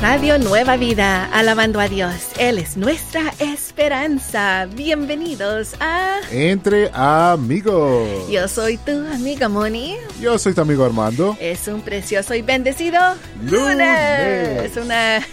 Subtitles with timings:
[0.00, 2.28] Radio Nueva Vida, alabando a Dios.
[2.38, 4.68] Él es nuestra esperanza.
[4.72, 8.30] Bienvenidos a Entre amigos.
[8.30, 9.96] Yo soy tu amiga Moni.
[10.20, 11.36] Yo soy tu amigo Armando.
[11.40, 13.00] Es un precioso y bendecido
[13.42, 14.70] Lunes.
[14.70, 14.88] Es un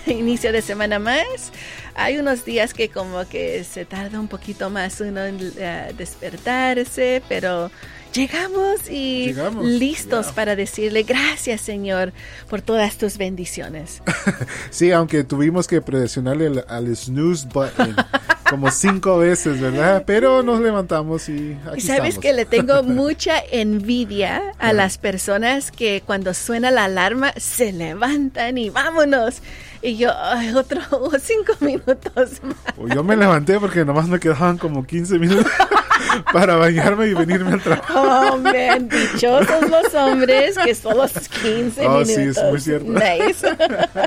[0.11, 1.51] inicio de semana más.
[1.93, 7.21] Hay unos días que como que se tarda un poquito más uno en eh, despertarse,
[7.29, 7.69] pero
[8.15, 12.13] llegamos y Llegamos, listos para decirle gracias Señor
[12.49, 14.01] por todas tus bendiciones.
[14.69, 17.95] Sí, aunque tuvimos que presionarle al, al snooze button
[18.49, 20.03] como cinco veces, ¿verdad?
[20.05, 22.19] Pero nos levantamos y aquí sabes estamos.
[22.19, 28.57] que le tengo mucha envidia a las personas que cuando suena la alarma se levantan
[28.57, 29.35] y vámonos.
[29.81, 30.81] Y yo, "Ay, otro
[31.21, 32.93] cinco minutos más.
[32.93, 35.45] Yo me levanté porque nomás me quedaban como 15 minutos
[36.31, 37.85] para bañarme y venirme al trabajo.
[37.95, 42.07] Oh, man, dichosos los hombres que solo 15 Oh, minutos.
[42.07, 42.91] sí, es muy cierto.
[42.91, 43.47] Nice.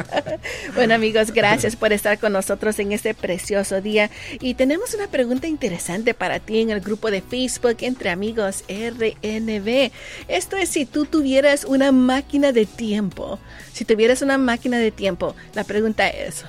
[0.74, 4.10] bueno, amigos, gracias por estar con nosotros en este precioso día.
[4.40, 9.90] Y tenemos una pregunta interesante para ti en el grupo de Facebook Entre Amigos RNB.
[10.28, 13.38] Esto es si tú tuvieras una máquina de tiempo.
[13.72, 16.44] Si tuvieras una máquina de tiempo, la pregunta es,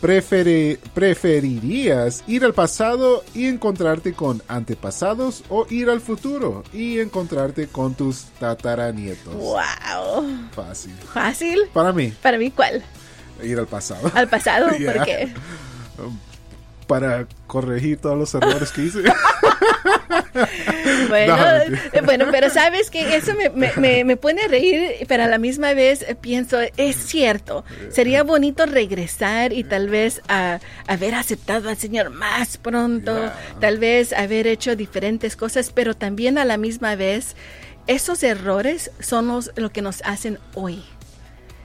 [0.00, 7.66] Prefere- ¿Preferirías ir al pasado y encontrarte con antepasados o ir al futuro y encontrarte
[7.66, 9.34] con tus tataranietos?
[9.34, 10.94] wow, Fácil.
[11.12, 11.58] fácil.
[11.72, 12.82] Para mí, Para mí, ¿cuál?
[13.42, 14.10] ir al pasado.
[14.14, 14.92] Al pasado, Yeah.
[14.94, 15.34] ¿por qué?
[16.86, 19.02] Para corregir todos los errores que hice.
[21.26, 25.24] Bueno, No, eh, bueno, pero sabes que eso me, me- me- pone a reír, pero
[25.24, 31.14] a la misma vez pienso, es cierto, sería bonito regresar y tal vez a, haber
[31.14, 33.34] aceptado al Señor más pronto, Yeah.
[33.60, 37.36] tal vez haber hecho diferentes cosas, pero también a la misma vez,
[37.86, 40.82] esos errores son los, lo que nos hacen hoy.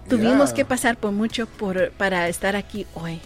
[0.09, 0.55] Tuvimos Yeah.
[0.55, 3.19] que pasar por mucho por, para estar aquí hoy.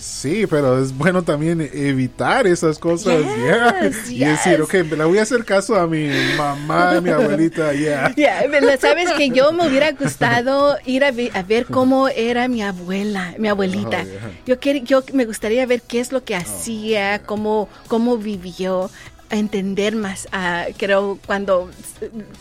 [0.00, 3.20] Sí, pero es bueno también evitar esas cosas.
[3.20, 4.28] Yes, yeah.
[4.28, 8.12] Y decir, ok, le voy a hacer caso a mi mamá, a mi abuelita, yeah.
[8.16, 12.62] Ya, pero sabes que yo me hubiera gustado ir a, a ver cómo era mi
[12.62, 14.02] abuela, mi abuelita.
[14.02, 14.56] Oh, yeah.
[14.56, 18.90] Oh, Yo yo me gustaría ver qué es lo que hacía, cómo cómo vivió,
[19.30, 21.70] entender más, ah, creo cuando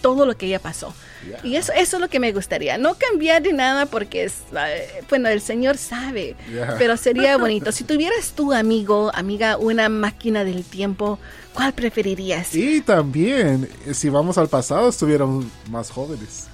[0.02, 0.94] todo lo que ella pasó.
[1.28, 1.40] Yeah.
[1.44, 4.68] Y eso eso es lo que me gustaría, no cambiar de nada porque es, ah,
[5.10, 6.76] bueno, el Señor sabe, Yeah.
[6.78, 7.72] pero sería bonito.
[7.72, 11.18] Si tuvieras tu amigo, amiga, una máquina del tiempo,
[11.54, 12.54] ¿cuál preferirías?
[12.56, 16.48] Y también, eh, si vamos al pasado, estuviéramos más jóvenes.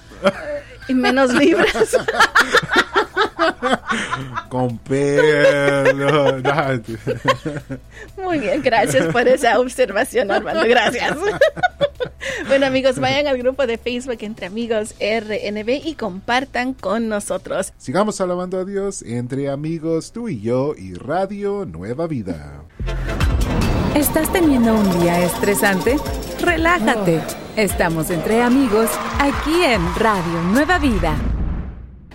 [0.88, 1.66] Y menos libros.
[4.48, 6.40] Con pelo.
[8.22, 10.64] Muy bien, gracias por esa observación, Armando.
[10.66, 11.16] Gracias.
[12.48, 17.72] bueno, amigos, vayan al grupo de Facebook Entre Amigos RNB y compartan con nosotros.
[17.78, 22.62] Sigamos alabando a Dios entre amigos, tú y yo y Radio Nueva Vida.
[23.94, 25.96] ¿Estás teniendo un día estresante?
[26.40, 27.20] Relájate.
[27.56, 31.14] Estamos entre amigos aquí en Radio Nueva Vida.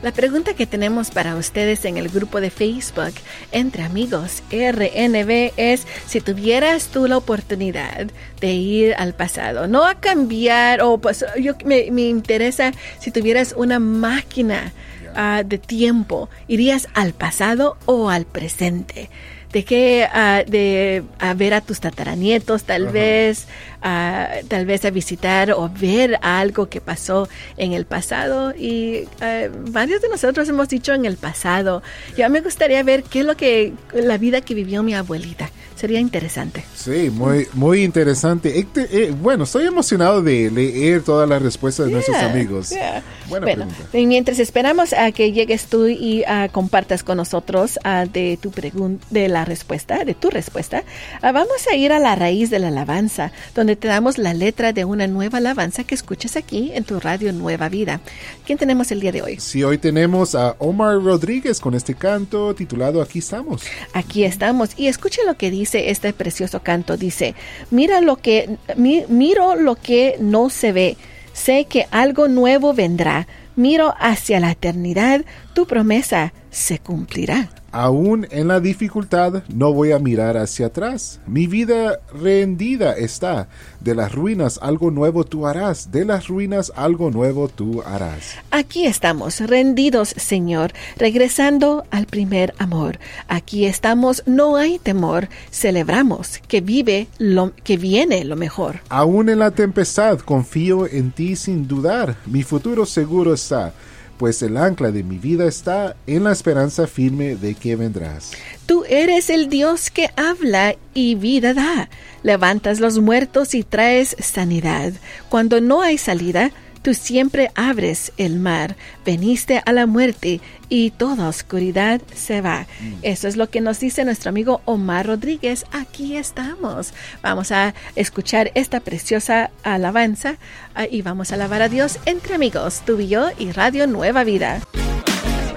[0.04, 3.14] La pregunta que tenemos para ustedes en el grupo de Facebook
[3.52, 8.08] Entre Amigos RNB es si tuvieras tú la oportunidad
[8.40, 13.56] de ir al pasado, no a cambiar, o pues yo me, me interesa si tuvieras
[13.58, 14.72] una máquina
[15.16, 19.10] ah, de tiempo, ¿irías al pasado o al presente?
[19.52, 23.48] de que ah, de a ver a tus tataranietos tal vez
[23.82, 27.28] ah, tal vez a visitar o ver algo que pasó
[27.58, 31.82] en el pasado y ah, varios de nosotros hemos dicho en el pasado
[32.18, 36.00] ya me gustaría ver qué es lo que la vida que vivió mi abuelita sería
[36.00, 38.58] interesante Sí, muy, muy interesante.
[38.60, 42.70] Este, eh, bueno, estoy emocionado de leer todas las respuestas de nuestros Yeah, amigos.
[42.70, 43.04] yeah.
[43.28, 43.98] Buena bueno, pregunta.
[43.98, 48.52] y mientras esperamos a que llegues tú y ah, compartas con nosotros ah, de tu
[48.52, 50.84] pregunta, de la respuesta, de tu respuesta,
[51.22, 54.72] ah, vamos a ir a la raíz de la alabanza, donde te damos la letra
[54.74, 58.00] de una nueva alabanza que escuchas aquí en tu radio Nueva Vida.
[58.46, 59.40] ¿Quién tenemos el día de hoy?
[59.40, 63.64] Sí, hoy tenemos a Omar Rodríguez con este canto titulado Aquí estamos.
[63.94, 66.98] Aquí estamos y escuche lo que dice este precioso canto.
[66.98, 67.36] Dice,
[67.72, 70.98] mira lo que, mi- miro lo que no se ve.
[71.34, 73.28] Sé que algo nuevo vendrá.
[73.56, 75.26] Miro hacia la eternidad.
[75.54, 77.50] Tu promesa se cumplirá.
[77.78, 81.20] Aún en la dificultad no voy a mirar hacia atrás.
[81.28, 83.50] Mi vida rendida está.
[83.82, 85.92] De las ruinas algo nuevo tú harás.
[85.92, 88.34] De las ruinas algo nuevo tú harás.
[88.50, 92.98] Aquí estamos, rendidos, Señor, regresando al primer amor.
[93.28, 95.30] Aquí estamos, no hay temor.
[95.52, 98.80] Celebramos que vive lo que viene lo mejor.
[98.90, 102.16] Aún en la tempestad confío en ti sin dudar.
[102.26, 103.72] Mi futuro seguro está
[104.18, 108.32] pues el ancla de mi vida está en la esperanza firme de que vendrás.
[108.66, 111.90] Tú eres el Dios que habla y vida da.
[112.24, 114.94] Levantas los muertos y traes sanidad.
[115.30, 116.52] Cuando no hay salida,
[116.88, 120.40] Tú siempre abres el mar, veniste a la muerte
[120.70, 122.66] y toda oscuridad se va.
[122.80, 122.94] Mm.
[123.02, 125.66] Eso es lo que nos dice nuestro amigo Omar Rodríguez.
[125.74, 126.94] Aquí estamos.
[127.22, 130.38] Vamos a escuchar esta preciosa alabanza
[130.76, 134.24] ah, y vamos a alabar a Dios entre amigos, tú y yo y Radio Nueva
[134.24, 134.62] Vida.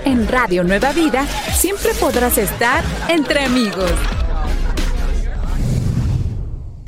[0.05, 3.93] En Radio Nueva Vida siempre podrás estar entre amigos.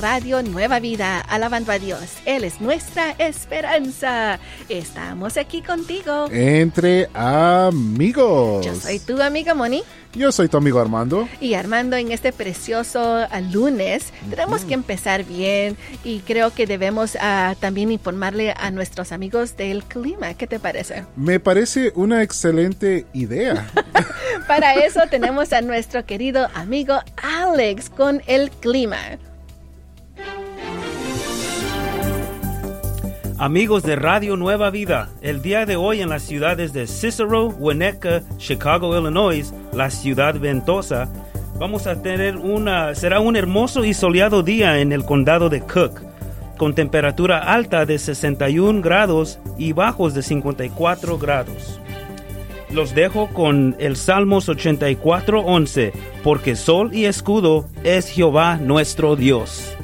[0.02, 2.00] Radio Nueva Vida, alabando a Dios.
[2.26, 4.40] Él es nuestra esperanza.
[4.68, 6.26] Estamos aquí contigo.
[6.32, 8.66] Entre amigos.
[8.66, 9.84] Yo soy tu amiga Moni.
[10.12, 11.28] Yo soy tu amigo Armando.
[11.40, 17.16] Y Armando, en este precioso ah, lunes, tenemos que empezar bien y creo que debemos
[17.20, 20.34] ah, también informarle a nuestros amigos del clima.
[20.34, 21.04] ¿Qué te parece?
[21.14, 23.70] Me parece una excelente idea.
[24.48, 28.98] Para eso tenemos a nuestro querido amigo Alex con el clima.
[33.42, 38.22] Amigos de Radio Nueva Vida, el día de hoy en las ciudades de Cicero, Winnetka,
[38.36, 41.08] Chicago, Illinois, la ciudad ventosa,
[41.58, 46.02] vamos a tener una, será un hermoso y soleado día en el condado de Cook,
[46.56, 51.80] con temperatura alta de 61 grados y bajos de 54 grados.
[52.70, 55.92] Los dejo con el Salmos 84, 11,
[56.22, 59.76] porque sol y escudo es Jehová nuestro Dios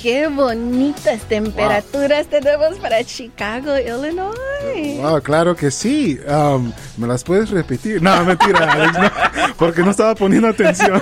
[0.00, 4.98] qué bonitas temperaturas tenemos para Chicago, Illinois.
[5.00, 6.18] Wow, claro que sí.
[6.28, 8.02] Um, ¿Me las puedes repetir?
[8.02, 8.98] No, mentira, Alex,
[9.56, 11.00] porque no estaba poniendo atención.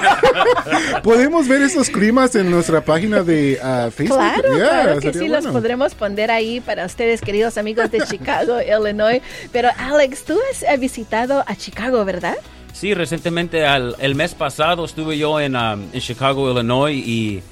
[1.02, 4.18] Podemos ver esos climas en nuestra página de uh, Facebook.
[4.18, 9.22] Claro, claro que sí, los podremos poner ahí para ustedes, queridos amigos de Chicago, Illinois.
[9.52, 12.36] Pero Alex, tú has visitado a Chicago, ¿verdad?
[12.76, 17.42] Sí, recientemente, el mes pasado, estuve yo en, um, en Chicago, Illinois, y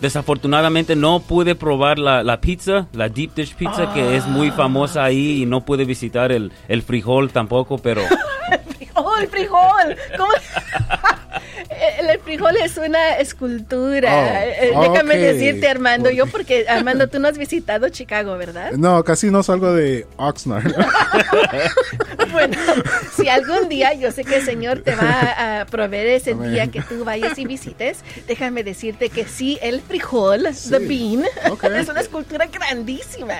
[0.00, 5.42] Desafortunadamente no pude probar la, pizza, la deep dish pizza, que es muy famosa ahí
[5.42, 8.02] y no pude visitar el, el frijol tampoco, pero...
[8.52, 9.96] el frijol, el frijol.
[10.16, 10.32] ¿Cómo?
[12.00, 14.10] el frijol es una escultura.
[14.12, 18.72] Oh, eh, déjame decirte, Armando, yo porque, Armando, tú no has visitado Chicago, ¿verdad?
[18.72, 20.72] No, casi no salgo de Oxnard.
[22.32, 22.56] bueno,
[23.16, 26.82] si algún día, yo sé que el Señor te va a proveer ese día que
[26.82, 31.24] tú vayas y visites, déjame decirte que sí, el frijol, the bean,
[31.76, 33.34] es una escultura grandísima.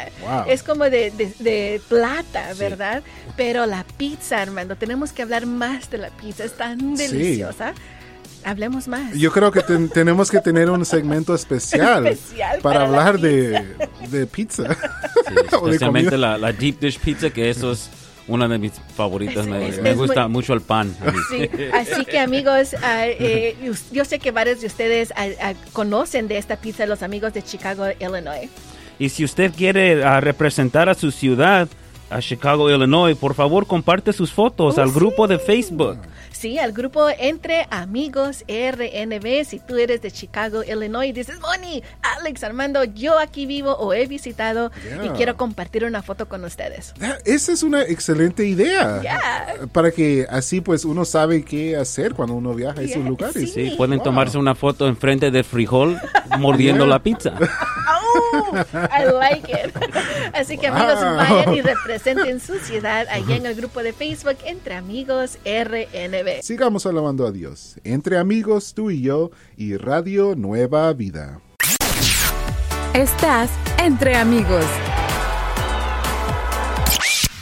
[0.47, 3.03] Es como de, plata, ¿verdad?
[3.37, 7.75] Pero la pizza, Armando, tenemos que hablar más de la pizza, es tan deliciosa.
[8.49, 9.12] Hablemos más.
[9.15, 9.61] Yo creo que
[9.93, 12.17] tenemos que tener un segmento especial,
[12.62, 14.65] para, hablar de, pizza.
[15.53, 17.91] especialmente la, deep dish pizza, que eso es
[18.27, 19.47] una de mis favoritas.
[19.47, 20.97] me, gusta mucho el pan.
[21.75, 23.55] Así que amigos, ah, eh,
[23.93, 27.43] yo sé que varios de ustedes ah, ah, conocen de esta pizza, los amigos de
[27.43, 28.49] Chicago, Illinois.
[28.99, 31.69] Y si usted quiere representar a su ciudad,
[32.09, 35.99] a Chicago, Illinois, por favor comparte sus fotos oh, al grupo de Facebook.
[36.38, 39.45] Sí, al grupo Entre Amigos RNB.
[39.45, 41.83] Si tú eres de Chicago, Illinois, dices, Bonnie,
[42.16, 44.71] Alex, Armando, yo aquí vivo o he visitado
[45.02, 46.95] y quiero compartir una foto con ustedes.
[47.25, 49.02] Esa es una excelente idea.
[49.73, 53.52] Para que así pues uno sabe qué hacer cuando uno viaja a esos lugares.
[53.52, 56.00] Sí, pueden tomarse una foto enfrente del frijol
[56.38, 57.35] mordiendo la pizza.
[57.35, 59.75] oh, I like it.
[60.35, 64.75] Así que amigos, vayan y representen su ciudad allá en el grupo de Facebook Entre
[64.75, 66.27] Amigos RNB.
[66.42, 67.76] Sigamos alabando a Dios.
[67.85, 71.40] Entre amigos, tú y yo, y Radio Nueva Vida.
[72.94, 74.64] Estás entre amigos.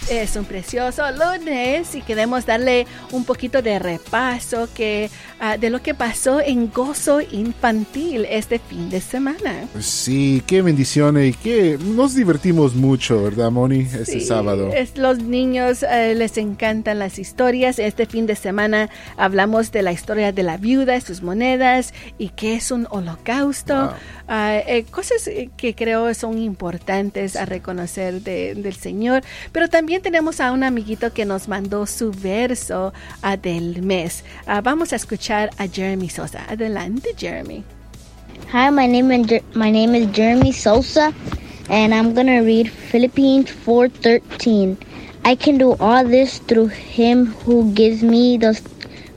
[0.09, 5.11] Es un precioso lunes y queremos darle un poquito de repaso que,
[5.41, 9.67] ah, de lo que pasó en Gozo Infantil este fin de semana.
[9.81, 13.81] Sí, qué bendiciones y que nos divertimos mucho, ¿verdad, Moni?
[13.81, 14.73] Este sábado.
[14.73, 17.81] Es, los niños eh, les encantan las historias.
[17.81, 22.55] Este fin de semana hablamos de la historia de la viuda, sus monedas y qué
[22.55, 23.93] es un holocausto.
[24.29, 30.53] Eh, cosas que creo son importantes a reconocer del Señor, pero también también tenemos a
[30.53, 34.25] un amiguito que nos mandó su verso ah, del mes.
[34.47, 36.45] Ah, vamos a escuchar a Jeremy Sosa.
[36.49, 37.65] Adelante, Jeremy.
[38.53, 41.15] Hi, my name is Jer- my name is Jeremy Sosa,
[41.71, 44.77] and I'm gonna read Philippines 4:13.
[45.25, 48.53] I can do all this through Him who gives me the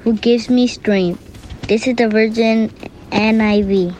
[0.05, 1.19] who gives me strength.
[1.67, 2.71] This is the Virgin
[3.11, 3.93] NIV.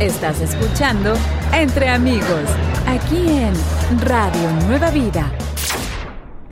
[0.00, 1.14] Estás escuchando
[1.54, 2.42] Entre Amigos,
[2.87, 3.52] aquí en
[4.06, 5.30] Radio Nueva Vida.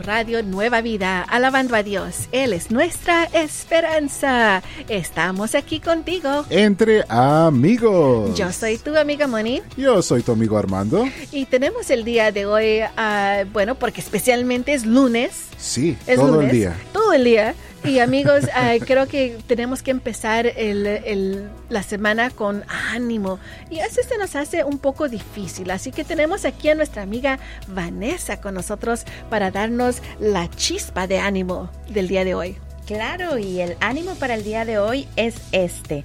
[0.04, 2.28] Radio Nueva Vida, alabando a Dios.
[2.30, 4.62] Él es nuestra esperanza.
[4.88, 6.44] Estamos aquí contigo.
[6.50, 8.36] Entre amigos.
[8.36, 11.08] Yo soy tu amiga Moni Yo soy tu amigo Armando.
[11.32, 15.44] y tenemos el día de hoy, ah, bueno, porque especialmente es lunes.
[15.56, 16.76] Sí, Es todo lunes, el día.
[16.92, 17.54] Todo el día.
[17.84, 18.44] Y amigos,
[18.86, 23.38] creo que tenemos que empezar el- el- la semana con ánimo.
[23.70, 25.70] Y eso se nos hace un poco difícil.
[25.70, 27.38] Así que tenemos aquí a nuestra amiga
[27.68, 32.56] Vanessa con nosotros para darnos la chispa de ánimo del día de hoy.
[32.86, 36.04] Claro, y el ánimo para el día de hoy es este.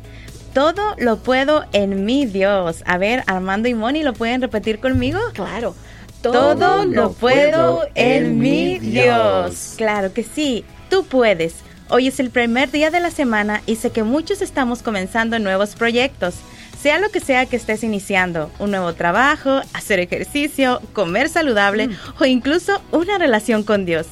[0.54, 2.84] Todo lo puedo en mi Dios.
[2.86, 5.20] A ver, Armando y Moni, ¿lo pueden repetir conmigo?
[5.34, 5.76] Claro.
[6.22, 9.76] Todo lo puedo en mi Dios.
[9.78, 11.56] Claro que sí, tú puedes.
[11.92, 15.74] Hoy es el primer día de la semana y sé que muchos estamos comenzando nuevos
[15.74, 16.36] proyectos.
[16.80, 22.26] Sea lo que sea que estés iniciando, un nuevo trabajo, hacer ejercicio, comer saludable o
[22.26, 24.06] incluso una relación con Dios.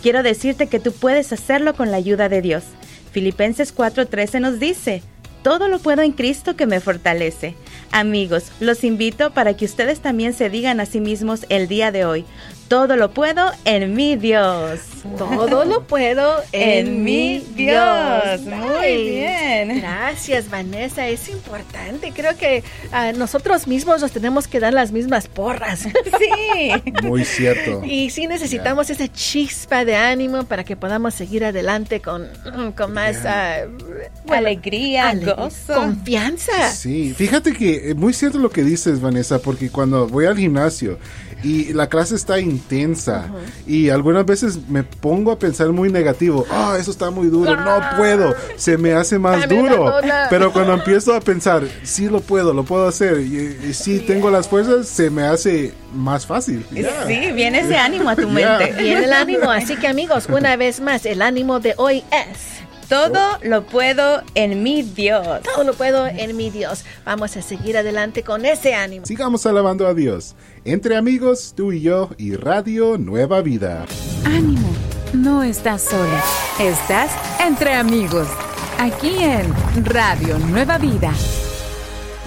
[0.00, 2.62] Quiero decirte que tú puedes hacerlo con la ayuda de Dios.
[3.10, 5.02] Filipenses 4:13 nos dice,
[5.42, 7.56] todo lo puedo en Cristo que me fortalece.
[7.90, 12.04] Amigos, los invito para que ustedes también se digan a sí mismos el día de
[12.04, 12.24] hoy,
[12.68, 14.80] todo lo puedo en mi Dios.
[15.18, 18.40] Todo lo puedo en mi Dios.
[18.40, 19.80] Muy bien.
[19.80, 21.06] Gracias, Vanessa.
[21.08, 22.12] Es importante.
[22.14, 25.86] Creo que a nosotros mismos nos tenemos que dar las mismas porras.
[26.14, 26.70] Sí.
[27.02, 27.82] Muy cierto.
[27.84, 32.28] Y sí necesitamos esa chispa de ánimo para que podamos seguir adelante con,
[32.76, 33.62] con más ah,
[34.26, 35.74] bueno, Alegría, ale- gozo.
[35.74, 36.70] confianza.
[36.72, 40.98] Sí, fíjate que es muy cierto lo que dices, Vanessa, porque cuando voy al gimnasio
[41.42, 43.30] y la clase está intensa.
[43.66, 47.80] Y algunas veces me pongo a pensar muy negativo, ah, eso está muy duro, no
[47.96, 49.94] puedo, se me hace más duro.
[50.30, 53.20] Pero cuando empiezo a pensar, sí lo puedo, lo puedo hacer.
[53.20, 56.64] Y, y sí tengo las fuerzas, se me hace más fácil.
[57.06, 58.74] Sí, viene ese ánimo a tu mente.
[58.78, 59.50] Viene el ánimo.
[59.50, 62.63] Así que amigos, una vez más, el ánimo de hoy es...
[62.88, 65.40] Todo lo puedo en mi Dios.
[65.42, 66.84] Todo lo puedo en mi Dios.
[67.04, 69.06] Vamos a seguir adelante con ese ánimo.
[69.06, 70.34] Sigamos alabando a Dios.
[70.64, 73.86] Entre amigos, tú y yo y Radio Nueva Vida.
[74.24, 74.68] Ánimo,
[75.12, 76.22] no estás sola,
[76.58, 77.10] estás
[77.40, 78.28] entre amigos,
[78.78, 81.12] aquí en Radio Nueva Vida.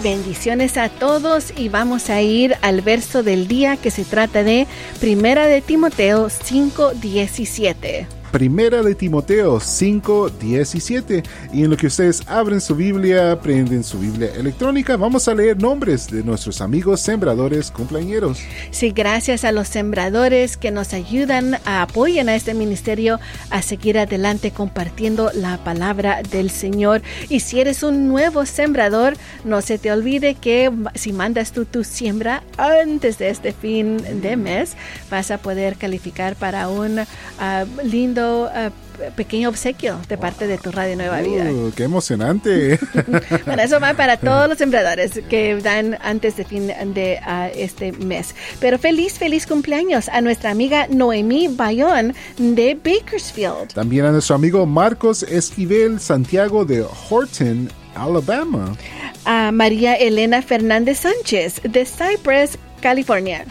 [0.03, 4.67] Bendiciones a todos y vamos a ir al verso del día que se trata de
[4.99, 8.16] Primera de Timoteo 5:17.
[8.31, 11.23] Primera de Timoteo 5, 17.
[11.53, 15.61] Y en lo que ustedes abren su Biblia, prenden su Biblia electrónica, vamos a leer
[15.61, 18.39] nombres de nuestros amigos sembradores cumpleañeros.
[18.71, 23.19] Sí, gracias a los sembradores que nos ayudan, a apoyan a este ministerio
[23.49, 27.01] a seguir adelante compartiendo la palabra del Señor.
[27.29, 29.15] Y si eres un nuevo sembrador,
[29.45, 34.35] no se te olvide que si mandas tú tu siembra antes de este fin de
[34.35, 34.75] mes,
[35.09, 36.99] vas a poder calificar para un
[37.39, 38.69] ah, lindo ah,
[39.15, 41.45] pequeño obsequio de parte de tu Radio Nueva Vida.
[41.51, 42.79] Uh, ¡Qué emocionante!
[43.45, 47.19] Bueno, eso va para todos los sembradores que dan antes de fin de
[47.55, 48.35] este mes.
[48.59, 53.73] Pero feliz, feliz cumpleaños a nuestra amiga Noemí Bayón de Bakersfield.
[53.73, 58.75] También a nuestro amigo Marcos Esquivel Santiago de Horton, Alabama.
[59.25, 63.45] A María Elena Fernández Sánchez de Cypress, California.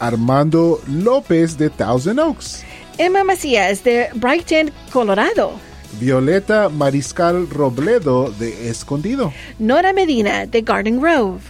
[0.00, 2.64] Armando López de Thousand Oaks.
[2.98, 5.52] Emma Macías de Brighton, Colorado.
[5.98, 9.32] Violeta Mariscal Robledo de Escondido.
[9.58, 11.40] Nora Medina de Garden Grove.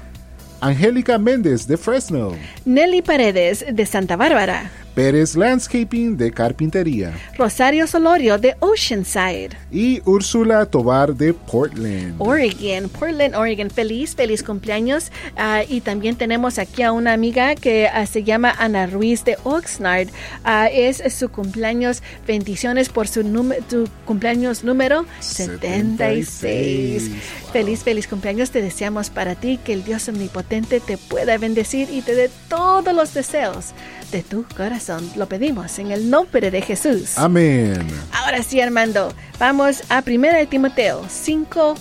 [0.60, 2.36] Angélica Méndez de Fresno.
[2.64, 4.70] Nelly Paredes de Santa Bárbara.
[4.94, 7.12] Pérez Landscaping de Carpintería.
[7.38, 9.56] Rosario Solorio de Oceanside.
[9.70, 12.14] Y Úrsula Tobar de Portland.
[12.18, 13.70] Oregon, Portland, Oregon.
[13.70, 15.10] Feliz, feliz cumpleaños.
[15.36, 19.38] Ah, y también tenemos aquí a una amiga que ah, se llama Ana Ruiz de
[19.44, 20.08] Oxnard.
[20.44, 22.02] Ah, es su cumpleaños.
[22.26, 23.22] Bendiciones por su,
[23.70, 27.10] tu cumpleaños número 76.
[27.50, 28.50] Feliz, feliz cumpleaños.
[28.50, 32.94] Te deseamos para ti que el Dios omnipotente te pueda bendecir y te dé todos
[32.94, 33.72] los deseos
[34.12, 35.10] de tu corazón.
[35.16, 37.16] Lo pedimos en el nombre de Jesús.
[37.16, 37.84] Amén.
[38.12, 41.74] Ahora sí, Armando, vamos a 1 de Timoteo 5,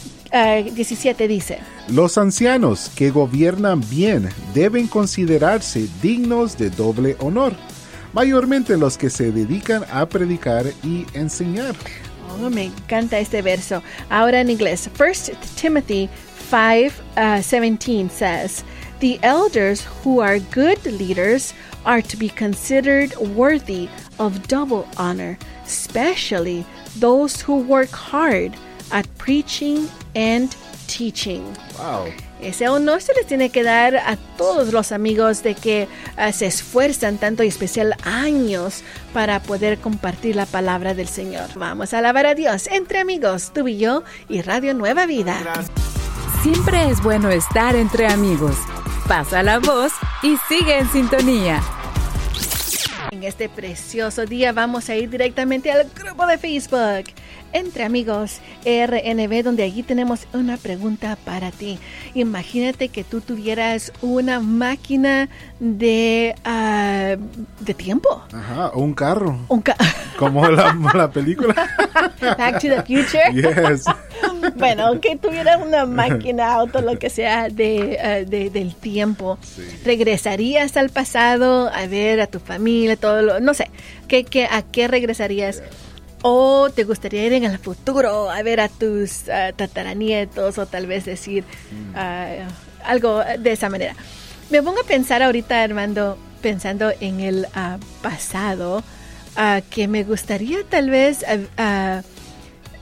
[0.74, 1.60] 17 dice.
[1.90, 7.54] Los ancianos que gobiernan bien deben considerarse dignos de doble honor,
[8.14, 11.76] mayormente los que se dedican a predicar y enseñar.
[12.42, 13.84] Oh, me encanta este verso.
[14.10, 16.10] Ahora en inglés, 1 Timothy
[16.50, 18.64] 5, 17 says,
[19.02, 21.56] The elders who are good leaders
[21.86, 23.90] are to be considered worthy
[24.20, 26.64] of double honor, especially
[27.00, 28.54] those who work hard
[28.92, 30.56] at preaching and
[30.86, 31.44] teaching.
[31.80, 32.14] Wow.
[32.44, 35.88] Ese honor se les tiene que dar a todos los amigos de que
[36.20, 41.50] uh, se esfuerzan tanto y especial años para poder compartir la palabra del Señor.
[41.56, 45.40] Vamos a alabar a Dios entre amigos, tú y yo y Radio Nueva Vida.
[46.44, 48.58] Siempre es bueno estar entre amigos.
[49.12, 49.92] Pasa la voz
[50.24, 51.62] y sigue en sintonía.
[53.12, 57.14] En este precioso día vamos a ir directamente al grupo de Facebook
[57.54, 61.80] entre amigos RNB, donde allí tenemos una pregunta para ti.
[62.14, 65.30] Imagínate que tú tuvieras una máquina
[65.60, 68.24] de, uh, de tiempo.
[68.34, 69.40] Ajá, un carro.
[69.48, 69.76] Un ca
[70.18, 71.56] Como la, la, película.
[72.20, 73.34] Back to the Future.
[73.34, 73.86] Yes.
[74.56, 79.40] bueno, que tuviera una máquina, auto, lo que sea, de, uh, de del tiempo.
[79.42, 79.64] Sí.
[79.84, 83.70] ¿Regresarías al pasado a ver a tu familia, todo lo, no sé,
[84.08, 85.58] ¿qué, qué, ¿a qué regresarías?
[85.58, 85.70] Yeah.
[86.22, 90.86] ¿O te gustaría ir en el futuro a ver a tus uh, tataranietos o tal
[90.86, 91.96] vez decir mm.
[91.96, 92.52] uh,
[92.86, 93.96] algo de esa manera?
[94.50, 98.84] Me pongo a pensar ahorita, Armando, pensando en el uh, pasado,
[99.70, 101.24] que me gustaría tal vez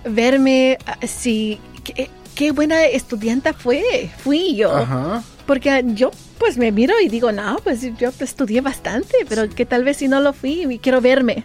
[0.04, 1.60] verme si...
[1.84, 4.76] Qué, qué buena estudiante fue, fui yo.
[4.76, 5.22] Ajá.
[5.46, 9.50] Porque yo pues me miro y digo, no, pues yo estudié bastante, pero sí.
[9.50, 11.44] que tal vez si no lo fui y quiero verme.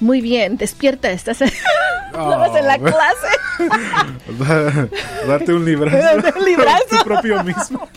[0.00, 1.50] Muy bien, despierta, estás en,
[2.14, 3.28] oh, en la clase.
[5.26, 6.30] Date un librazo.
[6.38, 6.84] un librazo.
[6.90, 7.88] tu propio mismo.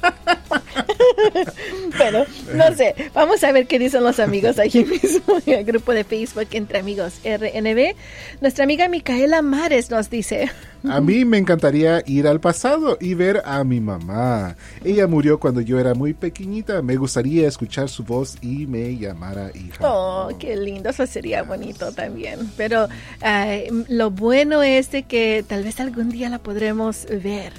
[1.98, 5.94] bueno, no sé, vamos a ver qué dicen los amigos aquí mismo en el grupo
[5.94, 7.96] de Facebook Entre Amigos RNB.
[8.42, 10.50] Nuestra amiga Micaela Mares nos dice...
[10.90, 14.56] A mí me encantaría ir al pasado y ver a mi mamá.
[14.84, 16.82] Ella murió cuando yo era muy pequeñita.
[16.82, 19.88] Me gustaría escuchar su voz y me llamara hija.
[19.88, 20.90] Oh, qué lindo.
[20.90, 22.52] Eso sería bonito también.
[22.58, 27.54] Pero uh, lo bueno es de que tal vez algún día la podremos ver.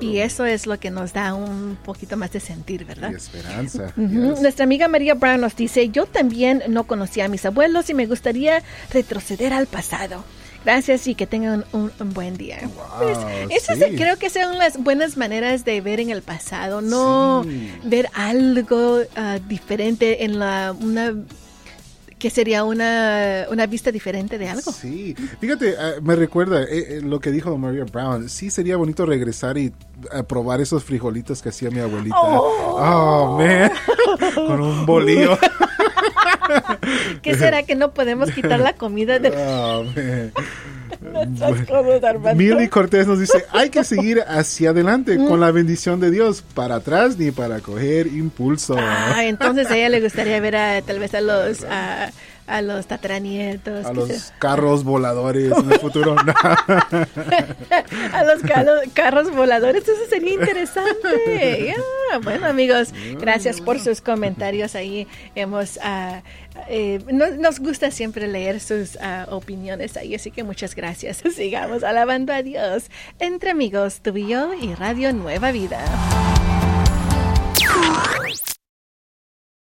[0.00, 3.10] Y eso es lo que nos da un poquito más de sentir, ¿verdad?
[3.10, 3.92] Y esperanza.
[3.96, 4.30] Uh -huh.
[4.30, 4.40] yes.
[4.40, 8.06] Nuestra amiga María Brown nos dice, yo también no conocía a mis abuelos y me
[8.06, 8.62] gustaría
[8.92, 10.24] retroceder al pasado.
[10.64, 12.58] Gracias y que tengan un, un buen día.
[12.62, 13.18] Wow, pues,
[13.50, 13.96] eso sí.
[13.96, 17.72] creo que son las buenas maneras de ver en el pasado, no Sí.
[17.84, 21.14] ver algo uh, diferente en la una
[22.18, 24.72] que sería una, una vista diferente de algo.
[24.72, 28.28] Sí, fíjate, uh, me recuerda eh, eh, lo que dijo Maria Brown.
[28.28, 29.72] Sí, sería bonito regresar y
[30.18, 32.16] uh, probar esos frijolitos que hacía mi abuelita.
[32.20, 33.70] Oh, oh man,
[34.34, 35.38] con un bolillo.
[37.22, 39.84] ¿Qué será que no podemos quitar la comida de oh,
[41.66, 45.26] cosas, Milly Cortés nos dice, hay que seguir hacia adelante Mm.
[45.26, 48.76] con la bendición de Dios, para atrás ni para coger impulso.
[48.78, 52.10] Ah, entonces a ella le gustaría ver a, tal vez a los a,
[52.48, 53.86] a los tataranietos.
[53.86, 56.16] A los carros voladores en el futuro.
[56.16, 56.32] No.
[58.12, 61.74] a los carros, carros voladores, eso sería interesante.
[62.10, 65.06] Ya, Bueno, amigos, gracias por sus comentarios ahí.
[65.34, 66.22] Hemos, ah,
[66.68, 71.22] eh, no- nos gusta siempre leer sus ah, opiniones ahí, así que muchas gracias.
[71.34, 75.84] Sigamos alabando a Dios entre amigos, tú y yo y Radio Nueva Vida.